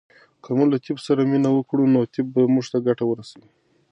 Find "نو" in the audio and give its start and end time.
1.93-1.99